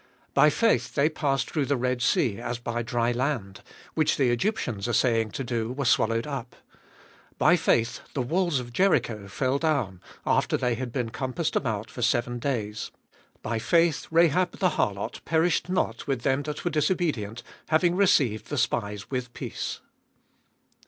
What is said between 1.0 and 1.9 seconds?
passed through the